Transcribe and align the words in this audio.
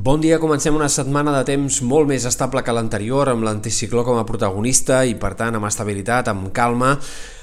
Bon 0.00 0.16
dia, 0.16 0.38
comencem 0.40 0.72
una 0.72 0.86
setmana 0.88 1.34
de 1.34 1.42
temps 1.44 1.82
molt 1.84 2.08
més 2.08 2.24
estable 2.24 2.62
que 2.64 2.72
l'anterior, 2.72 3.28
amb 3.28 3.44
l'anticicló 3.44 4.00
com 4.00 4.16
a 4.16 4.22
protagonista 4.24 5.02
i, 5.04 5.12
per 5.12 5.34
tant, 5.36 5.58
amb 5.58 5.68
estabilitat, 5.68 6.30
amb 6.32 6.46
calma, 6.56 6.94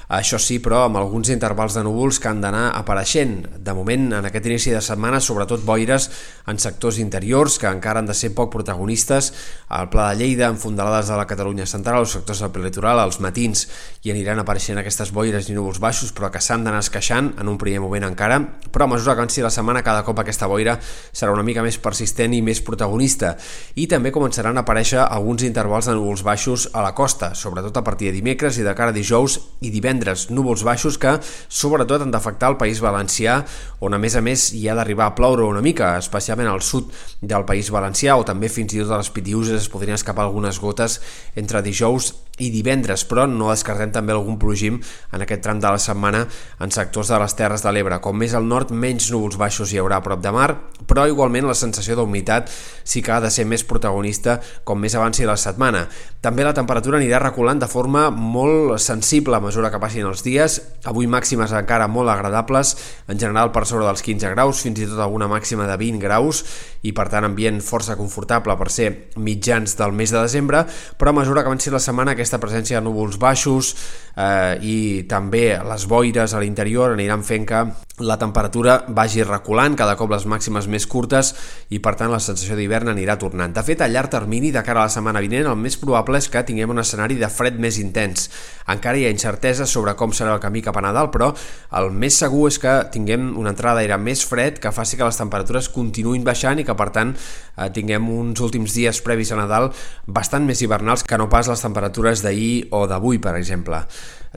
això 0.08 0.38
sí, 0.40 0.56
però 0.56 0.86
amb 0.86 0.96
alguns 0.96 1.28
intervals 1.28 1.74
de 1.76 1.82
núvols 1.84 2.16
que 2.16 2.30
han 2.30 2.40
d'anar 2.40 2.70
apareixent. 2.78 3.42
De 3.60 3.74
moment, 3.76 4.06
en 4.16 4.24
aquest 4.24 4.46
inici 4.48 4.70
de 4.72 4.80
setmana, 4.80 5.20
sobretot 5.20 5.66
boires 5.68 6.06
en 6.48 6.56
sectors 6.56 6.96
interiors 7.02 7.58
que 7.60 7.68
encara 7.68 8.00
han 8.00 8.08
de 8.08 8.16
ser 8.16 8.30
poc 8.32 8.48
protagonistes. 8.54 9.34
Al 9.68 9.90
Pla 9.92 10.06
de 10.08 10.22
Lleida, 10.22 10.48
en 10.48 10.56
fondalades 10.56 11.10
de 11.12 11.18
la 11.20 11.26
Catalunya 11.28 11.66
central, 11.68 12.06
els 12.06 12.14
sectors 12.16 12.40
del 12.40 12.64
litoral, 12.64 13.02
als 13.02 13.20
matins 13.20 13.66
hi 14.00 14.14
aniran 14.14 14.40
apareixent 14.40 14.80
aquestes 14.80 15.12
boires 15.12 15.50
i 15.50 15.58
núvols 15.58 15.76
baixos, 15.76 16.14
però 16.16 16.32
que 16.32 16.40
s'han 16.40 16.64
d'anar 16.64 16.80
esqueixant 16.80 17.34
en 17.36 17.52
un 17.52 17.60
primer 17.60 17.84
moment 17.84 18.08
encara. 18.08 18.40
Però 18.72 18.88
a 18.88 18.94
mesura 18.94 19.12
que 19.12 19.26
avanci 19.26 19.44
la 19.44 19.52
setmana, 19.52 19.84
cada 19.84 20.06
cop 20.08 20.24
aquesta 20.24 20.48
boira 20.48 20.78
serà 21.12 21.36
una 21.36 21.44
mica 21.44 21.60
més 21.60 21.76
persistent 21.76 22.32
i 22.32 22.40
més 22.40 22.64
protagonista. 22.64 23.34
I 23.76 23.84
també 23.92 24.08
començaran 24.08 24.56
a 24.56 24.64
aparèixer 24.64 25.04
alguns 25.04 25.44
intervals 25.44 25.92
de 25.92 26.00
núvols 26.00 26.24
baixos 26.24 26.70
a 26.72 26.80
la 26.80 26.96
costa, 26.96 27.34
sobretot 27.36 27.76
a 27.76 27.84
partir 27.84 28.08
de 28.08 28.16
dimecres 28.16 28.56
i 28.56 28.64
de 28.64 28.72
cara 28.72 28.96
a 28.96 28.96
dijous 28.96 29.36
i 29.60 29.68
divendres 29.68 29.97
divendres, 29.98 30.28
núvols 30.30 30.62
baixos 30.64 30.98
que 30.98 31.18
sobretot 31.48 32.02
han 32.02 32.12
d'afectar 32.12 32.52
el 32.52 32.58
País 32.60 32.80
Valencià, 32.80 33.42
on 33.80 33.94
a 33.94 33.98
més 33.98 34.16
a 34.16 34.22
més 34.22 34.52
hi 34.54 34.68
ha 34.68 34.76
d'arribar 34.78 35.10
a 35.10 35.14
ploure 35.14 35.46
una 35.46 35.62
mica, 35.62 35.96
especialment 35.98 36.48
al 36.48 36.62
sud 36.62 36.92
del 37.20 37.44
País 37.44 37.70
Valencià, 37.70 38.16
o 38.16 38.24
també 38.24 38.48
fins 38.48 38.74
i 38.74 38.82
tot 38.82 38.94
a 38.94 39.02
les 39.02 39.10
Pitiuses 39.10 39.62
es 39.62 39.68
podrien 39.68 39.98
escapar 39.98 40.24
algunes 40.24 40.60
gotes 40.60 41.00
entre 41.36 41.62
dijous 41.62 42.14
i 42.38 42.50
divendres, 42.54 43.04
però 43.08 43.26
no 43.30 43.50
descartem 43.52 43.92
també 43.94 44.14
algun 44.14 44.38
plogim 44.40 44.78
en 45.12 45.24
aquest 45.24 45.42
tram 45.44 45.60
de 45.62 45.70
la 45.74 45.80
setmana 45.82 46.24
en 46.60 46.74
sectors 46.74 47.12
de 47.12 47.18
les 47.22 47.34
Terres 47.38 47.64
de 47.64 47.72
l'Ebre. 47.74 48.00
Com 48.04 48.18
més 48.18 48.34
al 48.34 48.46
nord, 48.48 48.70
menys 48.70 49.10
núvols 49.12 49.38
baixos 49.40 49.72
hi 49.72 49.80
haurà 49.82 49.98
a 49.98 50.04
prop 50.04 50.22
de 50.22 50.32
mar, 50.34 50.48
però 50.88 51.06
igualment 51.08 51.48
la 51.48 51.56
sensació 51.58 51.96
d'humitat 51.98 52.50
sí 52.84 53.02
que 53.02 53.12
ha 53.12 53.20
de 53.20 53.30
ser 53.30 53.46
més 53.48 53.64
protagonista 53.66 54.38
com 54.64 54.80
més 54.80 54.94
avanci 54.94 55.26
la 55.26 55.36
setmana. 55.40 55.86
També 56.20 56.44
la 56.44 56.54
temperatura 56.54 56.98
anirà 56.98 57.20
reculant 57.22 57.60
de 57.62 57.68
forma 57.70 58.08
molt 58.10 58.78
sensible 58.82 59.36
a 59.36 59.42
mesura 59.42 59.70
que 59.70 59.80
passin 59.80 60.06
els 60.08 60.24
dies, 60.26 60.58
avui 60.88 61.06
màximes 61.10 61.52
encara 61.54 61.88
molt 61.88 62.10
agradables, 62.12 62.74
en 63.08 63.18
general 63.18 63.52
per 63.54 63.64
sobre 63.66 63.86
dels 63.86 64.02
15 64.04 64.34
graus, 64.34 64.62
fins 64.64 64.82
i 64.82 64.88
tot 64.88 65.00
alguna 65.02 65.28
màxima 65.30 65.68
de 65.68 65.76
20 65.78 66.02
graus, 66.02 66.42
i 66.82 66.92
per 66.92 67.08
tant 67.12 67.26
ambient 67.26 67.62
força 67.64 67.96
confortable 67.98 68.54
per 68.58 68.68
ser 68.70 68.88
mitjans 69.16 69.76
del 69.78 69.94
mes 69.96 70.12
de 70.12 70.20
desembre, 70.20 70.64
però 70.98 71.12
a 71.14 71.18
mesura 71.20 71.42
que 71.42 71.50
avanci 71.50 71.70
la 71.70 71.82
setmana 71.82 72.12
aquesta 72.12 72.27
presència 72.36 72.76
de 72.76 72.84
núvols 72.84 73.16
baixos 73.16 73.72
eh, 74.18 74.58
i 74.62 74.78
també 75.08 75.52
les 75.62 75.86
boires 75.90 76.34
a 76.34 76.42
l'interior 76.42 76.96
aniran 76.96 77.22
fent 77.26 77.46
que 77.46 77.62
la 77.98 78.18
temperatura 78.18 78.84
vagi 78.94 79.24
reculant, 79.26 79.74
cada 79.74 79.96
cop 79.98 80.12
les 80.12 80.26
màximes 80.30 80.68
més 80.70 80.86
curtes 80.86 81.32
i 81.74 81.80
per 81.82 81.96
tant 81.98 82.12
la 82.12 82.20
sensació 82.22 82.54
d'hivern 82.54 82.92
anirà 82.92 83.16
tornant. 83.18 83.54
De 83.54 83.64
fet, 83.66 83.82
a 83.82 83.88
llarg 83.90 84.10
termini, 84.12 84.52
de 84.54 84.62
cara 84.62 84.84
a 84.84 84.86
la 84.86 84.92
setmana 84.92 85.22
vinent, 85.24 85.48
el 85.50 85.58
més 85.58 85.76
probable 85.80 86.20
és 86.20 86.28
que 86.30 86.44
tinguem 86.46 86.70
un 86.70 86.78
escenari 86.78 87.18
de 87.18 87.30
fred 87.32 87.58
més 87.58 87.80
intens. 87.82 88.28
Encara 88.70 89.00
hi 89.00 89.06
ha 89.08 89.10
incertesa 89.14 89.66
sobre 89.66 89.96
com 89.98 90.14
serà 90.14 90.36
el 90.36 90.42
camí 90.42 90.62
cap 90.62 90.78
a 90.78 90.84
Nadal, 90.84 91.10
però 91.10 91.32
el 91.80 91.90
més 91.90 92.20
segur 92.22 92.46
és 92.52 92.60
que 92.62 92.74
tinguem 92.94 93.32
una 93.40 93.54
entrada 93.54 93.80
d'aire 93.80 93.98
més 93.98 94.22
fred 94.28 94.62
que 94.62 94.72
faci 94.74 94.98
que 94.98 95.08
les 95.08 95.18
temperatures 95.18 95.70
continuïn 95.74 96.26
baixant 96.26 96.60
i 96.60 96.66
que 96.68 96.76
per 96.78 96.90
tant 96.94 97.14
eh, 97.16 97.68
tinguem 97.74 98.06
uns 98.14 98.42
últims 98.44 98.78
dies 98.78 99.02
previs 99.02 99.32
a 99.34 99.40
Nadal 99.40 99.72
bastant 100.06 100.46
més 100.46 100.62
hivernals 100.62 101.02
que 101.02 101.18
no 101.18 101.26
pas 101.32 101.50
les 101.50 101.66
temperatures 101.66 102.22
d'ahir 102.22 102.68
o 102.70 102.86
d'avui, 102.86 103.18
per 103.18 103.34
exemple. 103.40 103.82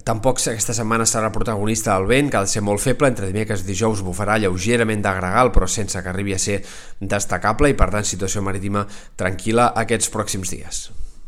Tampoc 0.08 0.40
aquesta 0.40 0.74
setmana 0.78 1.06
serà 1.10 1.32
protagonista 1.36 1.98
el 1.98 2.08
vent, 2.10 2.32
que 2.32 2.40
ha 2.40 2.46
de 2.48 2.52
ser 2.54 2.64
molt 2.64 2.82
feble, 2.84 3.12
entre 3.12 3.30
dimecres 3.30 3.66
i 3.66 3.70
dijous 3.72 4.06
bufarà 4.06 4.40
lleugerament 4.40 5.04
de 5.04 5.14
gregal, 5.20 5.52
però 5.52 5.68
sense 5.68 6.02
que 6.02 6.14
arribi 6.14 6.38
a 6.38 6.42
ser 6.42 6.62
destacable 7.00 7.70
i 7.70 7.78
per 7.78 7.92
tant 7.94 8.08
situació 8.08 8.44
marítima 8.46 8.88
tranquil·la 9.20 9.72
aquests 9.84 10.12
pròxims 10.14 10.56
dies. 10.56 10.86